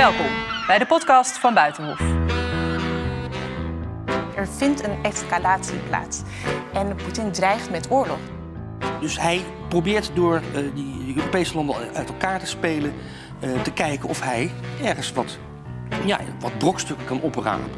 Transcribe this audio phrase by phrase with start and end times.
[0.00, 0.26] Welkom
[0.66, 2.00] bij de podcast van Buitenhof.
[4.36, 6.22] Er vindt een escalatie plaats
[6.72, 8.18] en Poetin dreigt met oorlog.
[9.00, 12.94] Dus hij probeert door uh, die Europese landen uit elkaar te spelen,
[13.44, 14.50] uh, te kijken of hij
[14.82, 15.38] ergens wat,
[16.04, 17.70] ja, wat brokstukken kan oprapen.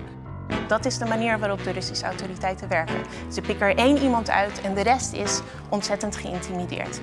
[0.67, 3.03] Dat is de manier waarop de Russische autoriteiten werken.
[3.33, 7.01] Ze pikken er één iemand uit en de rest is ontzettend geïntimideerd.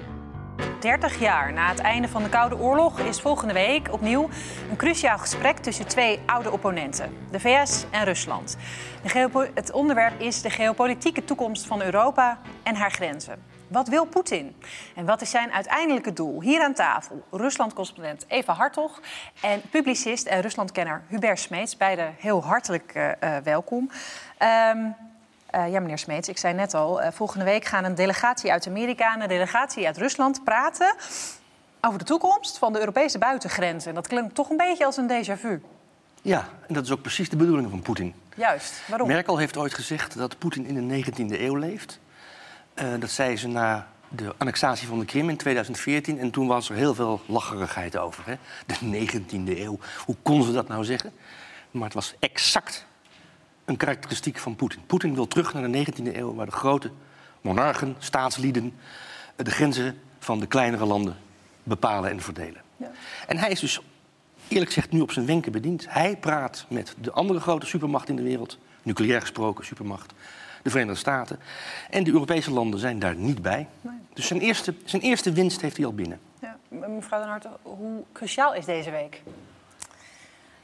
[0.79, 4.29] 30 jaar na het einde van de Koude Oorlog is volgende week opnieuw
[4.69, 8.57] een cruciaal gesprek tussen twee oude opponenten, de VS en Rusland.
[9.53, 13.43] het onderwerp is de geopolitieke toekomst van Europa en haar grenzen.
[13.67, 14.55] Wat wil Poetin?
[14.95, 16.41] En wat is zijn uiteindelijke doel?
[16.41, 19.01] Hier aan tafel Rusland-correspondent Eva Hartog
[19.41, 21.77] en publicist en Ruslandkenner Hubert Smeets.
[21.77, 23.89] Beide heel hartelijk uh, welkom.
[24.73, 24.95] Um,
[25.55, 28.67] uh, ja, meneer Smeets, ik zei net al, uh, volgende week gaan een delegatie uit
[28.67, 30.95] Amerika en een delegatie uit Rusland praten
[31.81, 33.93] over de toekomst van de Europese buitengrenzen.
[33.93, 35.61] Dat klinkt toch een beetje als een déjà vu.
[36.21, 38.13] Ja, en dat is ook precies de bedoeling van Poetin.
[38.35, 39.07] Juist, waarom?
[39.07, 41.99] Merkel heeft ooit gezegd dat Poetin in de 19e eeuw leeft.
[42.75, 46.19] Uh, dat zei ze na de annexatie van de Krim in 2014.
[46.19, 48.23] En toen was er heel veel lacherigheid over.
[48.25, 48.35] Hè?
[48.65, 49.79] De 19e eeuw.
[50.05, 51.11] Hoe kon ze dat nou zeggen?
[51.71, 52.85] Maar het was exact
[53.69, 54.85] een karakteristiek van Poetin.
[54.85, 56.91] Poetin wil terug naar de 19e eeuw, waar de grote
[57.41, 58.73] monarchen, staatslieden
[59.35, 61.17] de grenzen van de kleinere landen
[61.63, 62.61] bepalen en verdelen.
[62.77, 62.91] Ja.
[63.27, 63.81] En hij is dus,
[64.47, 65.85] eerlijk gezegd, nu op zijn wenken bediend.
[65.89, 70.13] Hij praat met de andere grote supermacht in de wereld, nucleair gesproken supermacht,
[70.63, 71.39] de Verenigde Staten.
[71.89, 73.67] En de Europese landen zijn daar niet bij.
[73.81, 73.93] Nee.
[74.13, 76.19] Dus zijn eerste, zijn eerste winst heeft hij al binnen.
[76.41, 76.57] Ja.
[76.67, 79.21] Mevrouw Den Harte, hoe cruciaal is deze week?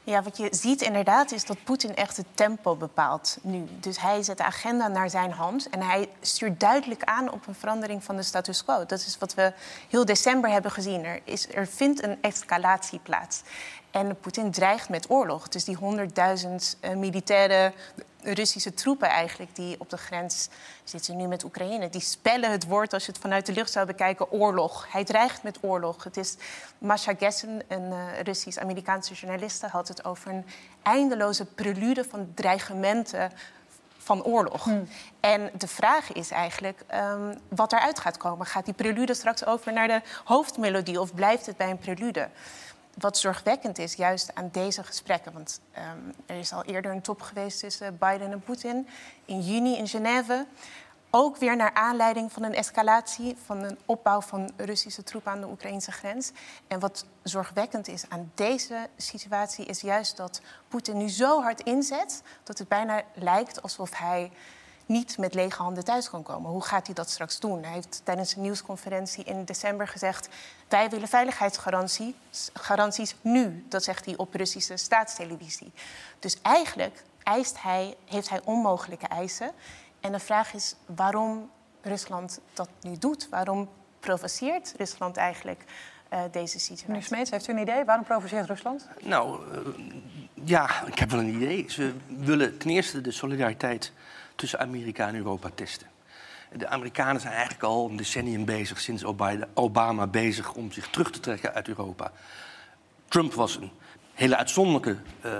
[0.06, 3.64] Ja, wat je ziet inderdaad is dat Poetin echt het tempo bepaalt nu.
[3.80, 7.54] Dus hij zet de agenda naar zijn hand en hij stuurt duidelijk aan op een
[7.54, 8.86] verandering van de status quo.
[8.86, 9.52] Dat is wat we
[9.88, 11.04] heel december hebben gezien.
[11.04, 13.42] Er, is, er vindt een escalatie plaats.
[13.90, 15.48] En Poetin dreigt met oorlog.
[15.48, 15.84] Dus die 100.000
[16.80, 17.72] uh, militaire
[18.34, 20.48] Russische troepen eigenlijk die op de grens
[20.84, 21.88] zitten nu met Oekraïne.
[21.88, 24.86] Die spellen het woord, als je het vanuit de lucht zou bekijken, oorlog.
[24.92, 26.04] Hij dreigt met oorlog.
[26.04, 26.36] Het is
[26.78, 30.46] Masha Gessen, een uh, Russisch-Amerikaanse journaliste, had het over een
[30.82, 33.32] eindeloze prelude van dreigementen
[34.06, 34.64] van oorlog.
[34.64, 34.88] Hmm.
[35.20, 38.46] En de vraag is eigenlijk um, wat eruit gaat komen.
[38.46, 42.28] Gaat die prelude straks over naar de hoofdmelodie of blijft het bij een prelude?
[42.98, 45.32] Wat zorgwekkend is, juist aan deze gesprekken.
[45.32, 48.88] Want um, er is al eerder een top geweest tussen Biden en Poetin
[49.24, 50.46] in juni in Genève.
[51.10, 55.46] Ook weer naar aanleiding van een escalatie van een opbouw van Russische troepen aan de
[55.46, 56.32] Oekraïnse grens.
[56.68, 62.22] En wat zorgwekkend is aan deze situatie, is juist dat Poetin nu zo hard inzet
[62.42, 64.30] dat het bijna lijkt alsof hij
[64.86, 66.50] niet met lege handen thuis kan komen.
[66.50, 67.62] Hoe gaat hij dat straks doen?
[67.62, 70.28] Hij heeft tijdens een nieuwsconferentie in december gezegd...
[70.68, 73.64] wij willen veiligheidsgaranties nu.
[73.68, 75.72] Dat zegt hij op Russische staatstelevisie.
[76.18, 79.52] Dus eigenlijk eist hij, heeft hij onmogelijke eisen.
[80.00, 83.28] En de vraag is waarom Rusland dat nu doet.
[83.28, 83.68] Waarom
[84.00, 85.64] provoceert Rusland eigenlijk
[86.12, 86.86] uh, deze situatie?
[86.86, 87.84] Meneer Smeets, heeft u een idee?
[87.84, 88.88] Waarom provoceert Rusland?
[89.00, 89.58] Nou, uh,
[90.44, 91.64] ja, ik heb wel een idee.
[91.68, 93.92] Ze willen ten eerste de solidariteit
[94.36, 95.86] tussen Amerika en Europa testen.
[96.52, 99.04] De Amerikanen zijn eigenlijk al een decennium bezig, sinds
[99.54, 102.12] Obama bezig, om zich terug te trekken uit Europa.
[103.08, 103.70] Trump was een
[104.14, 105.32] hele uitzonderlijke uh,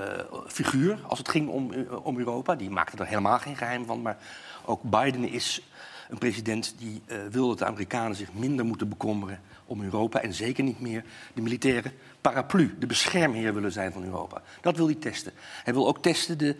[0.47, 2.55] figuur als het ging om, uh, om Europa.
[2.55, 4.01] Die maakte er helemaal geen geheim van.
[4.01, 4.17] Maar
[4.65, 5.61] ook Biden is
[6.09, 10.21] een president die uh, wil dat de Amerikanen zich minder moeten bekommeren om Europa.
[10.21, 11.03] En zeker niet meer
[11.33, 11.91] de militaire
[12.21, 14.41] paraplu, de beschermheer willen zijn van Europa.
[14.61, 15.33] Dat wil hij testen.
[15.63, 16.55] Hij wil ook testen de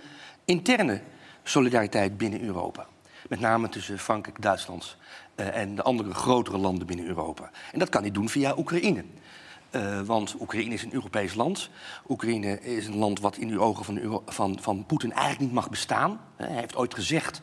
[0.45, 1.01] interne
[1.49, 2.87] solidariteit binnen Europa.
[3.29, 4.97] Met name tussen Frankrijk, Duitsland
[5.35, 7.49] uh, en de andere grotere landen binnen Europa.
[7.71, 9.03] En dat kan hij doen via Oekraïne.
[9.71, 11.69] Uh, want Oekraïne is een Europees land.
[12.07, 15.69] Oekraïne is een land wat in de ogen van, van, van Poetin eigenlijk niet mag
[15.69, 16.19] bestaan.
[16.35, 17.41] hij heeft ooit gezegd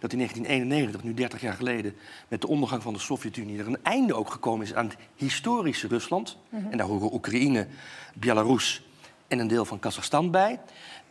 [0.00, 1.96] dat in 1991, nu 30 jaar geleden,
[2.28, 5.88] met de ondergang van de Sovjet-Unie, er een einde ook gekomen is aan het historische
[5.88, 6.36] Rusland.
[6.48, 6.70] Mm -hmm.
[6.70, 7.66] En daar horen Oekraïne,
[8.14, 8.82] Belarus
[9.28, 10.60] en een deel van Kazachstan bij.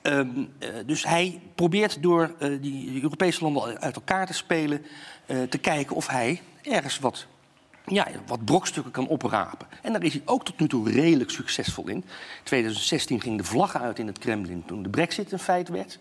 [0.04, 4.86] Um, uh, dus hij probeert door uh, die Europese landen uit elkaar te spelen,
[5.26, 7.28] uh, te kijken of hij ergens wat,
[7.86, 9.68] ja, wat brokstukken kan oprapen.
[9.82, 11.96] En daar is hij ook tot nu toe redelijk succesvol in.
[11.96, 12.04] In
[12.44, 16.00] 2016 ging de vlag uit in het Kremlin toen de brexit een feit werd.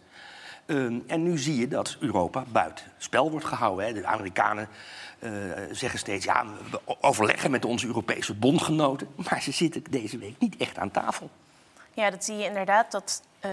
[0.67, 3.87] Um, en nu zie je dat Europa buiten spel wordt gehouden.
[3.87, 3.93] Hè.
[3.93, 4.69] De Amerikanen
[5.71, 9.09] zeggen steeds, ja, we overleggen met onze Europese bondgenoten.
[9.31, 11.31] Maar ze zitten deze week niet echt aan tafel.
[11.95, 12.91] Ja, dat zie je inderdaad.
[12.91, 13.51] Dat uh,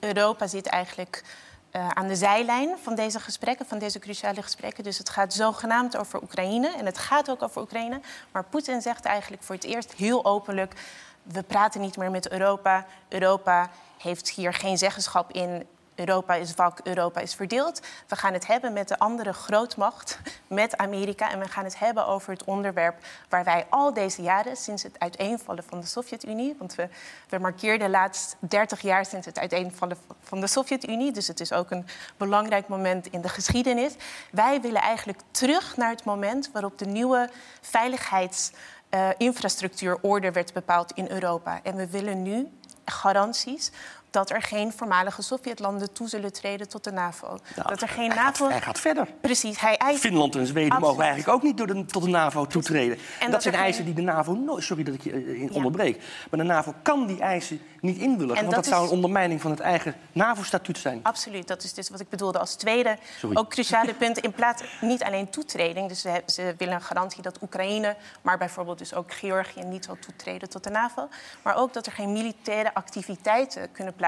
[0.00, 1.24] Europa zit eigenlijk
[1.72, 4.84] uh, aan de zijlijn van deze gesprekken, van deze cruciale gesprekken.
[4.84, 8.00] Dus het gaat zogenaamd over Oekraïne en het gaat ook over Oekraïne.
[8.32, 10.74] Maar Poetin zegt eigenlijk voor het eerst heel openlijk:
[11.22, 12.86] we praten niet meer met Europa.
[13.08, 15.66] Europa heeft hier geen zeggenschap in.
[15.94, 17.80] Europa is wak, Europa is verdeeld.
[18.06, 21.30] We gaan het hebben met de andere grootmacht, met Amerika.
[21.30, 22.96] En we gaan het hebben over het onderwerp
[23.28, 26.88] waar wij al deze jaren, sinds het uiteenvallen van de Sovjet-Unie, want we,
[27.28, 31.70] we markeerden laatst 30 jaar sinds het uiteenvallen van de Sovjet-Unie, dus het is ook
[31.70, 31.86] een
[32.16, 33.94] belangrijk moment in de geschiedenis.
[34.30, 37.30] Wij willen eigenlijk terug naar het moment waarop de nieuwe
[37.60, 41.60] veiligheidsinfrastructuurorde uh, werd bepaald in Europa.
[41.62, 42.50] En we willen nu
[42.84, 43.70] garanties
[44.12, 47.26] dat er geen voormalige Sovjetlanden toe zullen treden tot de NAVO.
[47.56, 48.44] Nou, dat er geen hij NAVO.
[48.44, 49.08] Gaat, hij gaat verder.
[49.20, 49.60] Precies.
[49.60, 50.00] Hij eist...
[50.00, 50.88] Finland en Zweden Absoluut.
[50.90, 52.96] mogen eigenlijk ook niet door de, tot de NAVO toetreden.
[52.96, 54.64] En dat, dat zijn geen- eisen die de NAVO nooit.
[54.64, 55.48] Sorry dat ik je eh, Ja.
[55.52, 56.02] onderbreek.
[56.30, 58.36] Maar de NAVO kan die eisen niet invullen.
[58.36, 61.00] En Want dat, dat zou een ondermijning van het eigen NAVO-statuut zijn.
[61.02, 63.36] Absoluut, dat is dus wat ik bedoelde als tweede Sorry.
[63.36, 64.18] ook cruciale punt.
[64.18, 68.78] In plaats niet alleen toetreding, dus ze, ze willen een garantie dat Oekraïne, maar bijvoorbeeld
[68.78, 71.08] dus ook Georgië niet zal toetreden tot de NAVO.
[71.42, 74.00] Maar ook dat er geen militaire activiteiten kunnen plaatsvinden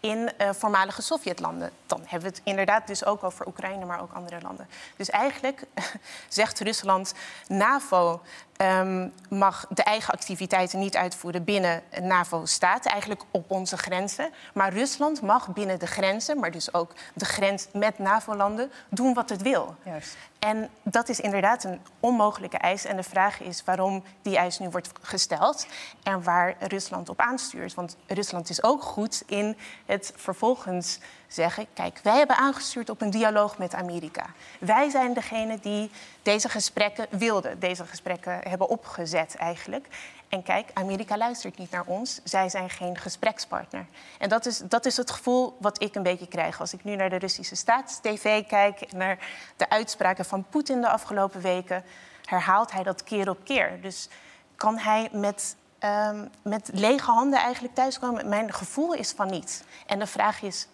[0.00, 1.70] in eh, voormalige Sovjetlanden.
[1.86, 4.68] Dan hebben we het inderdaad dus ook over Oekraïne, maar ook andere landen.
[4.96, 5.62] Dus eigenlijk
[6.28, 7.14] zegt Rusland,
[7.48, 8.20] NAVO
[8.58, 14.30] ehm, mag de eigen activiteiten niet uitvoeren binnen NAVO-staten, eigenlijk op onze grenzen.
[14.54, 19.28] Maar Rusland mag binnen de grenzen, maar dus ook de grens met NAVO-landen, doen wat
[19.28, 19.76] het wil.
[19.82, 20.16] Juist.
[20.38, 22.84] En dat is inderdaad een onmogelijke eis.
[22.84, 25.66] En de vraag is waarom die eis nu wordt gesteld
[26.02, 27.74] en waar Rusland op aanstuurt.
[27.74, 29.56] Want Rusland is ook goed in
[29.86, 34.26] het vervolgens zeggen: kijk, wij hebben aangestuurd op een dialoog met Amerika.
[34.60, 35.90] Wij zijn degene die
[36.22, 39.88] deze gesprekken wilden, deze gesprekken hebben opgezet eigenlijk.
[40.28, 42.20] En kijk, Amerika luistert niet naar ons.
[42.24, 43.86] Zij zijn geen gesprekspartner.
[44.18, 46.96] En dat is, dat is het gevoel wat ik een beetje krijg als ik nu
[46.96, 49.18] naar de Russische staatstv kijk, naar
[49.56, 51.84] de uitspraken van Poetin de afgelopen weken,
[52.24, 53.80] herhaalt hij dat keer op keer.
[53.82, 54.08] Dus
[54.56, 58.28] kan hij met, ehm, met lege handen eigenlijk thuiskomen?
[58.28, 59.64] Mijn gevoel is van niet.
[59.86, 60.68] En de vraag is,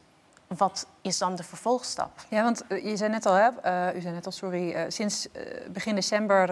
[0.46, 2.11] wat is dan de vervolgstap?
[2.29, 4.85] Ja, want eh, je zei net al, hè, eh, u zei net al, sorry, eh,
[4.88, 5.29] sinds
[5.69, 6.46] begin december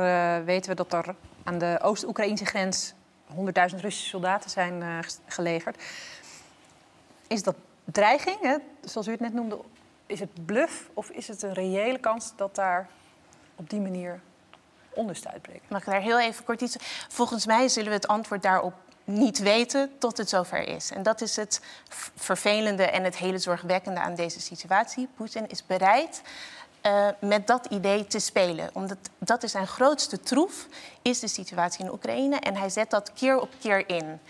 [0.45, 2.95] weten we dat er aan de Oost-Oekraïnse grens
[3.27, 5.83] 100.000 Russische soldaten zijn gelegerd.
[7.27, 7.55] Is dat
[7.85, 8.57] dreiging, hè?
[8.81, 9.59] zoals u het net noemde,
[10.07, 12.89] is het bluff of is het een reële kans dat daar
[13.55, 14.21] op die manier
[14.95, 15.71] onrust uitbreekt?
[15.71, 16.77] Mag ik daar heel even kort iets...
[17.09, 18.75] Volgens mij zullen we het antwoord daarop
[19.05, 20.91] niet weten tot het zover is.
[20.91, 21.61] En dat is het
[22.17, 25.09] vervelende en het hele zorgwekkende aan deze situatie.
[25.15, 26.23] Poetin is bereid
[26.81, 28.71] eh, met dat idee te spelen.
[28.73, 30.67] Omdat dat is zijn grootste troef,
[31.03, 32.37] is de situatie in Oekraïne.
[32.37, 34.21] En hij zet dat keer op keer in.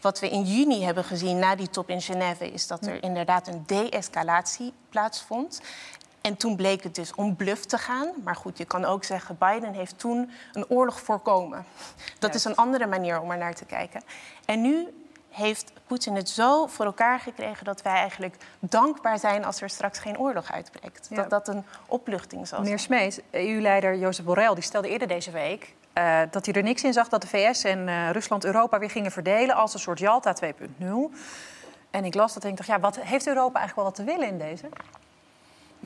[0.00, 2.52] Wat we in juni hebben gezien na die top in Genève...
[2.52, 5.60] is dat er inderdaad een de-escalatie plaatsvond.
[6.26, 8.08] En toen bleek het dus om bluff te gaan.
[8.24, 11.64] Maar goed, je kan ook zeggen, Biden heeft toen een oorlog voorkomen.
[12.18, 14.02] Dat is een andere manier om er naar te kijken.
[14.44, 14.88] En nu
[15.30, 17.64] heeft Poetin het zo voor elkaar gekregen...
[17.64, 21.06] dat wij eigenlijk dankbaar zijn als er straks geen oorlog uitbreekt.
[21.10, 21.16] Ja.
[21.16, 23.12] Dat dat een opluchting zal Meneer zijn.
[23.12, 26.92] Smeet, EU-leider Jozef Borrell die stelde eerder deze week eh, dat hij er niks in
[26.92, 30.36] zag dat de VS en eh, Rusland Europa weer gingen verdelen als een soort Jalta
[30.44, 30.86] 2.0.
[31.90, 34.04] En ik las dat en ik dacht, ja, wat heeft Europa eigenlijk wel wat te
[34.04, 34.68] willen in deze?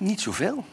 [0.01, 0.65] Niet zoveel.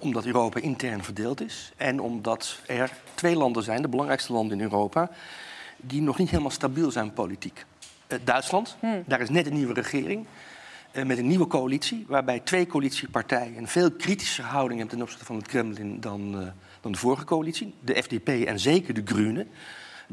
[0.00, 1.72] Omdat Europa intern verdeeld is.
[1.76, 5.10] En omdat er twee landen zijn, de belangrijkste landen in Europa,
[5.76, 7.64] die nog niet helemaal stabiel zijn politiek.
[8.06, 8.76] Eh, Duitsland,
[9.06, 10.26] daar is net een nieuwe regering.
[10.92, 15.24] eh, met een nieuwe coalitie, waarbij twee coalitiepartijen een veel kritischer houding hebben ten opzichte
[15.26, 16.46] van het Kremlin dan, eh,
[16.80, 17.74] dan de vorige coalitie.
[17.80, 19.48] De FDP en zeker de Groenen.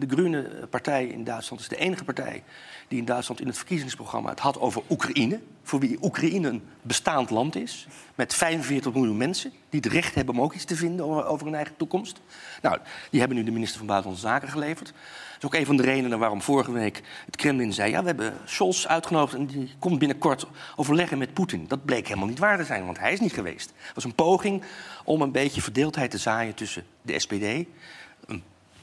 [0.01, 2.43] De Groene partij in Duitsland is de enige partij
[2.87, 5.39] die in Duitsland in het verkiezingsprogramma het had over Oekraïne.
[5.63, 7.87] Voor wie Oekraïne een bestaand land is.
[8.15, 11.55] Met 45 miljoen mensen die het recht hebben om ook iets te vinden over, hun
[11.55, 12.21] eigen toekomst.
[12.61, 12.77] Nou,
[13.09, 14.85] die hebben nu de minister van Buitenlandse Zaken geleverd.
[14.85, 17.91] Dat is ook een van de redenen waarom vorige week het Kremlin zei...
[17.91, 21.67] ja, we hebben Scholz uitgenodigd en die komt binnenkort overleggen met Poetin.
[21.67, 23.73] Dat bleek helemaal niet waar te zijn, want hij is niet geweest.
[23.77, 24.63] Het was een poging
[25.03, 27.43] om een beetje verdeeldheid te zaaien tussen de SPD...
[27.43, 27.65] een,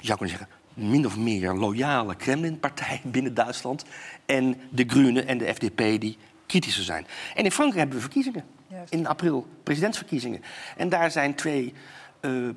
[0.01, 0.49] zou ik kunnen zeggen,
[0.79, 3.85] min of meer loyale Kremlin-partij binnen Duitsland...
[4.27, 7.07] en de Groenen en de FDP die kritischer zijn.
[7.35, 8.45] En in Frankrijk hebben we verkiezingen.
[8.67, 8.93] Juist.
[8.93, 10.43] In april presidentsverkiezingen.
[10.77, 11.75] En daar zijn twee
[12.21, 12.55] eh, eh,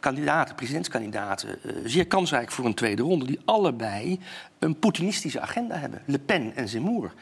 [0.00, 4.20] kandidaten, presidentskandidaten, eh, zeer kansrijk voor een tweede ronde, die allebei
[4.58, 6.02] een Poetinistische agenda hebben.
[6.04, 7.12] Le Pen en Zemmour.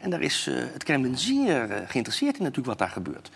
[0.00, 3.30] En daar is eh, het Kremlin zeer eh, geïnteresseerd in natuurlijk wat daar gebeurt.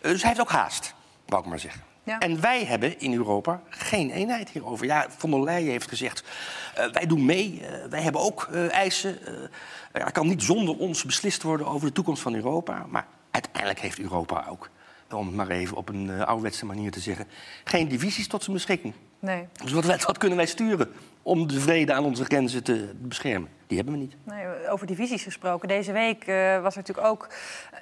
[0.00, 0.94] Eh, dus hij heeft ook haast,
[1.26, 1.82] wou ik maar zeggen.
[2.04, 2.18] Ja.
[2.18, 4.86] En wij hebben in Europa geen eenheid hierover.
[4.86, 6.24] Ja, von der Leyen heeft gezegd,
[6.74, 9.18] eh, wij doen mee, eh, wij hebben ook eh, eisen.
[9.92, 12.86] er kan niet zonder ons beslist worden over de toekomst van Europa.
[12.88, 14.70] Maar uiteindelijk heeft Europa ook
[15.12, 17.26] om het maar even op een uh, ouderwetse manier te zeggen,
[17.64, 18.94] geen divisies tot zijn beschikking.
[19.18, 19.48] Nee.
[19.62, 23.48] Dus wat, wat kunnen wij sturen om de vrede aan onze grenzen te beschermen?
[23.66, 24.16] Die hebben we niet.
[24.22, 25.68] Nee, over divisies gesproken.
[25.68, 27.28] Deze week uh, was er natuurlijk ook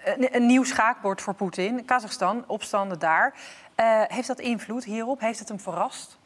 [0.05, 1.85] een, een nieuw schaakbord voor Poetin.
[1.85, 3.35] Kazachstan, opstanden daar.
[3.81, 5.21] Uh, heeft dat invloed hierop?
[5.21, 6.18] Heeft het hem verrast?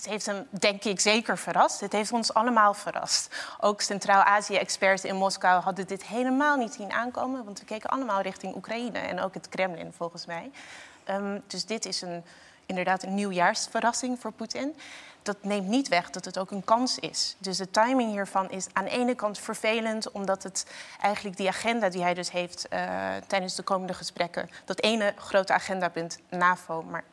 [0.00, 1.80] Het heeft hem, denk ik, zeker verrast.
[1.80, 3.34] Het heeft ons allemaal verrast.
[3.58, 7.44] Ook Centraal-Azië-experts in Moskou hadden dit helemaal niet zien aankomen.
[7.44, 10.50] Want we keken allemaal richting Oekraïne en ook het Kremlin, volgens mij.
[11.10, 12.24] Um, dus dit is een,
[12.66, 14.76] inderdaad een nieuwjaarsverrassing voor Poetin.
[15.22, 17.36] Dat neemt niet weg dat het ook een kans is.
[17.38, 20.66] Dus de timing hiervan is aan de ene kant vervelend, omdat het
[21.00, 22.80] eigenlijk die agenda die hij dus heeft uh,
[23.26, 27.04] tijdens de komende gesprekken, dat ene grote agendapunt NAVO, maar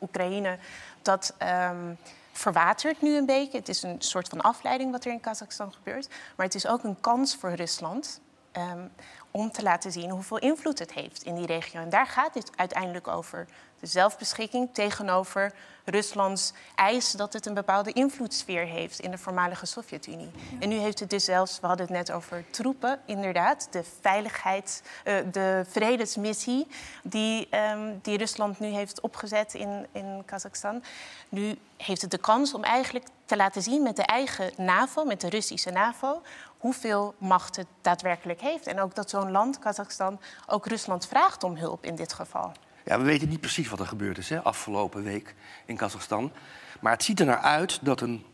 [0.00, 0.58] Oekraïne,
[1.04, 1.34] dat
[1.70, 1.98] um,
[2.32, 3.58] verwatert nu een beetje.
[3.58, 6.08] Het is een soort van afleiding wat er in Kazachstan gebeurt.
[6.36, 8.20] Maar het is ook een kans voor Rusland
[8.52, 8.92] um,
[9.30, 11.80] om te laten zien hoeveel invloed het heeft in die regio.
[11.80, 13.46] En daar gaat dit uiteindelijk over.
[13.86, 15.52] Zelfbeschikking tegenover
[15.84, 20.30] Ruslands eis dat het een bepaalde invloedssfeer heeft in de voormalige Sovjet-Unie.
[20.60, 24.82] En nu heeft het dus zelfs, we hadden het net over troepen, inderdaad, de veiligheid,
[25.04, 26.66] uh, de vredesmissie
[27.02, 30.82] die, um, die Rusland nu heeft opgezet in, in Kazachstan.
[31.28, 35.20] Nu heeft het de kans om eigenlijk te laten zien met de eigen NAVO, met
[35.20, 36.22] de Russische NAVO,
[36.58, 38.66] hoeveel macht het daadwerkelijk heeft.
[38.66, 42.52] En ook dat zo'n land, Kazachstan, ook Rusland vraagt om hulp in dit geval.
[42.84, 46.32] Ja, we weten niet precies wat er gebeurd is hè, afgelopen week in Kazachstan.
[46.80, 48.24] Maar het ziet er naar uit dat een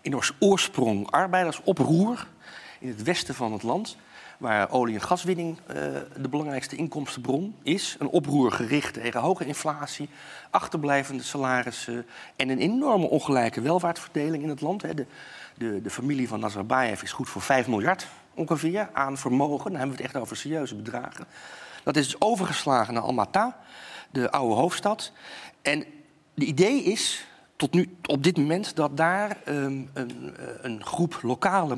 [0.00, 2.26] in oorsprong arbeidersoproer
[2.80, 3.96] in het westen van het land,
[4.38, 5.74] waar olie- en gaswinning uh,
[6.16, 10.08] de belangrijkste inkomstenbron is, een oproer gericht tegen hoge inflatie,
[10.50, 12.06] achterblijvende salarissen
[12.36, 14.82] en een enorme ongelijke welvaartsverdeling in het land.
[14.82, 14.94] Hè.
[14.94, 15.06] De,
[15.54, 19.70] de, de familie van Nazarbayev is goed voor 5 miljard ongeveer aan vermogen.
[19.70, 21.26] Dan hebben we het echt over serieuze bedragen.
[21.84, 23.50] Dat is dus overgeslagen naar Almaty,
[24.10, 25.12] de oude hoofdstad.
[25.62, 25.84] En
[26.34, 27.26] de idee is
[27.56, 31.76] tot nu, op dit moment dat daar um, een, een, groep lokale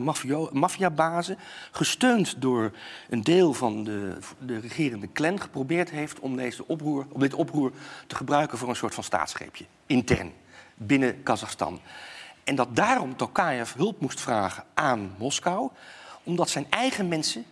[0.52, 1.38] maffiabazen,
[1.70, 2.72] gesteund door
[3.08, 7.72] een deel van de, de regerende clan, geprobeerd heeft om, deze oproer, om dit oproer
[8.06, 10.32] te gebruiken voor een soort van staatsgreepje, intern,
[10.74, 11.80] binnen Kazachstan.
[12.44, 15.70] En dat daarom Tokayev hulp moest vragen aan Moskou,
[16.22, 17.44] omdat zijn eigen mensen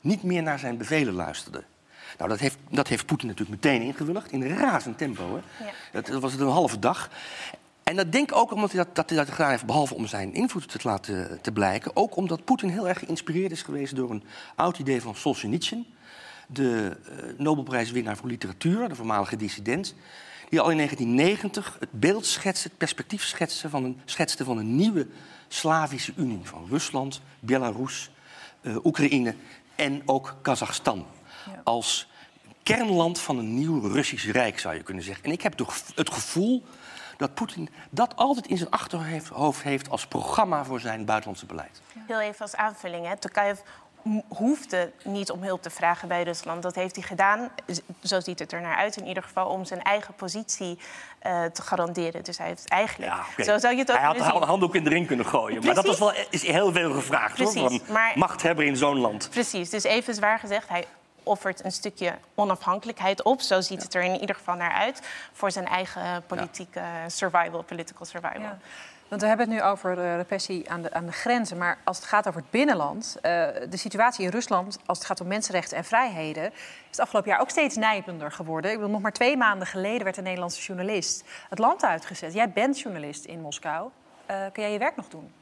[0.00, 1.64] niet meer naar zijn bevelen luisterden.
[2.18, 5.28] Nou, dat heeft, dat heeft Poetin natuurlijk meteen ingewilligd, in razend tempo.
[5.28, 5.64] Hè?
[5.64, 5.70] Ja.
[5.92, 7.10] Dat, dat, was het een halve dag.
[7.84, 10.06] En dat denk ik ook omdat hij dat, dat, hij dat gedaan heeft, behalve om
[10.06, 14.10] zijn invloed te laten te blijken, ook omdat Poetin heel erg geïnspireerd is geweest door
[14.10, 15.86] een oud idee van Solzhenitsyn,
[16.46, 19.94] de uh, Nobelprijswinnaar voor literatuur, de voormalige dissident,
[20.48, 24.76] die al in 1990 het beeld schetste, het perspectief schetste van een, schetste van een
[24.76, 25.06] nieuwe
[25.48, 28.10] Slavische Unie van Rusland, Belarus,
[28.62, 29.34] uh, Oekraïne
[29.74, 31.06] en ook Kazachstan
[31.64, 32.08] als
[32.62, 35.24] kernland van een nieuw Russisch Rijk, zou je kunnen zeggen.
[35.24, 36.62] En ik heb toch het gevoel
[37.16, 41.80] dat Poetin dat altijd in zijn achterhoofd heeft als programma voor zijn buitenlandse beleid.
[42.06, 43.06] Heel even als aanvulling.
[43.06, 43.16] Hè.
[43.16, 43.58] Tokayev
[44.28, 46.62] hoefde niet om hulp te vragen bij Rusland.
[46.62, 47.50] Dat heeft hij gedaan,
[48.02, 49.46] zo ziet het er naar uit in ieder geval...
[49.46, 50.78] om zijn eigen positie
[51.26, 52.24] uh, te garanderen.
[52.24, 53.12] Dus hij heeft eigenlijk...
[53.36, 55.60] Ja, Zo zou je het ook hij had de handdoek in de ring kunnen gooien.
[55.60, 55.66] Precies.
[55.66, 57.60] Maar dat was wel, is heel veel gevraagd Precies.
[57.60, 59.28] hoor, van maar, machthebber in zo'n land.
[59.30, 60.68] Precies, dus even zwaar gezegd...
[60.68, 60.84] Hij
[61.24, 63.40] offert een stukje onafhankelijkheid op.
[63.40, 65.02] Zo ziet het er in ieder geval naar uit.
[65.32, 68.58] Voor zijn eigen politieke survival, political survival.
[69.08, 71.58] Want we hebben het nu over de repressie aan de, aan de grenzen.
[71.58, 73.22] Maar als het gaat over het binnenland, uh,
[73.70, 77.40] de situatie in Rusland, als het gaat om mensenrechten en vrijheden, is het afgelopen jaar
[77.40, 78.70] ook steeds nijpender geworden.
[78.70, 82.32] Ik bedoel, nog maar twee maanden geleden werd een Nederlandse journalist het land uitgezet.
[82.32, 83.90] Jij bent journalist in Moskou.
[84.30, 85.32] Uh, kun jij je werk nog doen?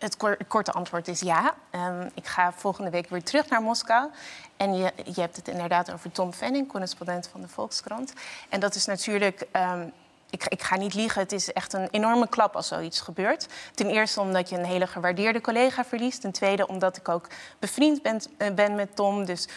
[0.00, 0.16] Het
[0.48, 1.54] korte antwoord is ja.
[1.70, 4.10] Um, ik ga volgende week weer terug naar Moskou.
[4.56, 8.12] En je, je hebt het inderdaad over Tom Fenning, correspondent van de Volkskrant.
[8.48, 9.46] En dat is natuurlijk.
[9.52, 9.92] Um,
[10.30, 13.46] ik, ik, ga niet liegen, het is echt een enorme klap als zoiets gebeurt.
[13.74, 16.20] Ten eerste omdat je een hele gewaardeerde collega verliest.
[16.20, 17.26] Ten tweede omdat ik ook
[17.58, 19.24] bevriend ben, eh, ben met Tom.
[19.24, 19.48] Dus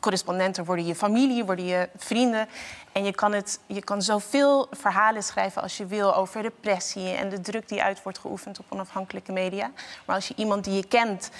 [0.00, 2.48] correspondenten worden je familie, worden je vrienden.
[2.92, 7.28] En je kan, het, je kan zoveel verhalen schrijven als je wil over repressie en
[7.28, 9.70] de druk die uit wordt geoefend op onafhankelijke media.
[10.04, 11.30] Maar als je iemand die je kent.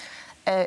[0.47, 0.59] Uh,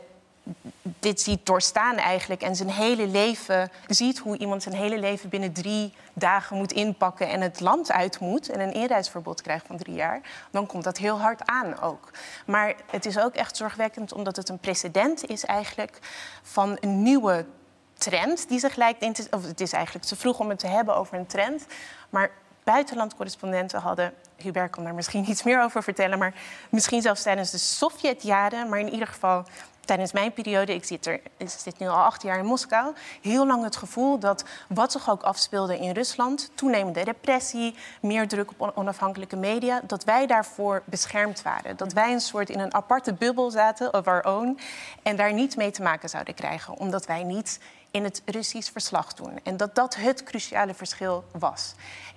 [0.82, 5.52] dit ziet doorstaan eigenlijk en zijn hele leven ziet hoe iemand zijn hele leven binnen
[5.52, 9.94] drie dagen moet inpakken en het land uit moet en een inreisverbod krijgt van drie
[9.94, 10.20] jaar,
[10.50, 12.10] dan komt dat heel hard aan ook.
[12.46, 15.98] Maar het is ook echt zorgwekkend omdat het een precedent is eigenlijk
[16.42, 17.46] van een nieuwe
[17.94, 19.26] trend die zich lijkt in te...
[19.30, 21.66] Of het is eigenlijk te vroeg om het te hebben over een trend.
[22.10, 22.30] Maar
[22.64, 24.14] buitenlandcorrespondenten hadden...
[24.36, 26.18] Hubert kan daar misschien iets meer over vertellen...
[26.18, 26.34] maar
[26.70, 28.68] misschien zelfs tijdens de Sovjetjaren...
[28.68, 29.44] maar in ieder geval
[29.84, 33.46] tijdens mijn periode, ik zit, er, ik zit nu al acht jaar in Moskou, heel
[33.46, 38.72] lang het gevoel dat wat zich ook afspeelde in Rusland, toenemende repressie, meer druk op
[38.74, 41.76] onafhankelijke media, dat wij daarvoor beschermd waren.
[41.76, 44.58] Dat wij een soort in een aparte bubbel zaten, of our own,
[45.02, 47.60] en daar niet mee te maken zouden krijgen, omdat wij niet
[47.90, 49.38] in het Russisch verslag doen.
[49.42, 51.74] En dat dat het cruciale verschil was.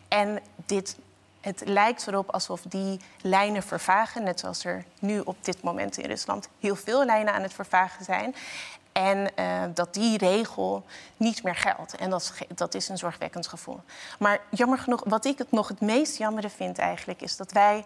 [0.07, 0.97] En dit
[1.45, 6.05] het lijkt erop alsof die lijnen vervagen, net zoals er nu op dit moment in
[6.05, 8.35] Rusland heel veel lijnen aan het vervagen zijn.
[8.91, 10.85] En uh, dat die regel
[11.17, 11.95] niet meer geldt.
[11.95, 13.81] En dat, dat, is een zorgwekkend gevoel.
[14.19, 17.85] Maar jammer genoeg, wat ik het nog het meest jammere vind eigenlijk, is dat wij.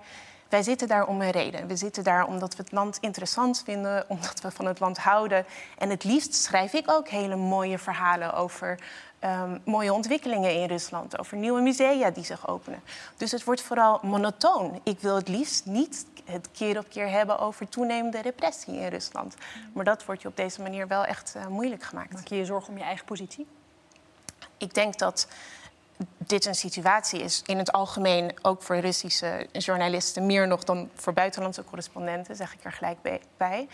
[0.49, 1.67] Wij zitten daar om een reden.
[1.67, 5.45] We zitten daar omdat we het land interessant vinden, omdat we van het land houden.
[5.77, 8.79] En het liefst schrijf ik ook hele mooie verhalen over
[9.23, 12.81] um, mooie ontwikkelingen in Rusland, over nieuwe musea die zich openen.
[13.17, 14.81] Dus het wordt vooral monotoon.
[14.83, 19.35] Ik wil het liefst niet het keer op keer hebben over toenemende repressie in Rusland.
[19.73, 22.13] Maar dat wordt je op deze manier wel echt uh, moeilijk gemaakt.
[22.13, 23.47] Maak je je zorgen om je eigen positie?
[24.57, 25.27] Ik denk dat
[26.17, 31.13] dit een situatie is in het algemeen, ook voor Russische journalisten, meer nog dan voor
[31.13, 32.97] buitenlandse correspondenten, zeg ik er gelijk
[33.37, 33.67] bij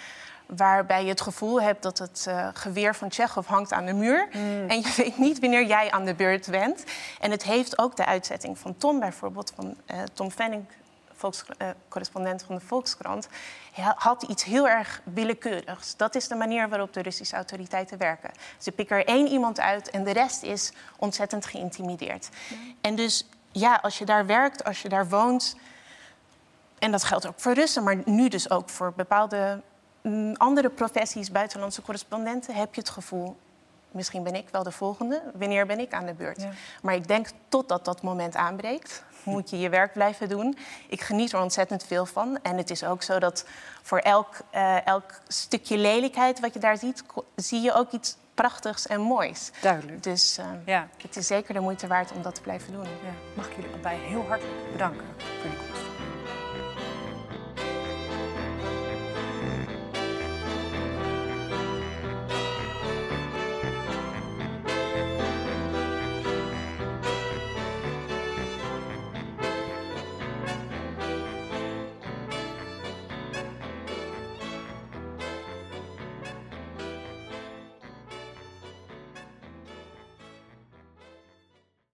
[0.46, 4.28] waarbij je het gevoel hebt dat het uh, geweer van Tsjechov hangt aan de muur.
[4.32, 4.70] Mm.
[4.70, 6.84] En je weet niet wanneer jij aan de beurt bent.
[7.20, 10.66] En het heeft ook de uitzetting van Tom bijvoorbeeld, van uh, Tom Fenning,
[11.88, 13.28] correspondent van de Volkskrant,
[13.96, 15.96] had iets heel erg willekeurigs.
[15.98, 18.32] Dat is de manier waarop de Russische autoriteiten werken.
[18.58, 22.30] Ze pikken er één iemand uit en de rest is ontzettend geïntimideerd.
[22.82, 25.56] En dus ja, als je daar werkt, als je daar woont.
[26.80, 29.62] En dat geldt ook voor Russen, maar nu dus ook voor bepaalde
[30.38, 33.36] andere professies, buitenlandse correspondenten, heb je het gevoel...
[33.92, 36.46] misschien ben ik wel de volgende, wanneer ben ik aan de beurt?
[36.82, 40.58] Maar ik denk totdat dat moment aanbreekt, moet je je werk blijven doen.
[40.90, 42.40] Ik geniet er ontzettend veel van.
[42.42, 43.46] En het is ook zo dat
[43.82, 47.04] voor elk, uh, elk stukje lelijkheid wat je daar ziet...
[47.36, 49.52] zie je ook iets prachtigs en moois.
[49.62, 50.04] Duidelijk.
[50.04, 50.88] Dus uh, ja.
[51.02, 52.84] het is zeker de moeite waard om dat te blijven doen.
[52.84, 53.14] Ja.
[53.36, 55.06] Mag ik jullie allebei heel hartelijk bedanken
[55.42, 55.75] voor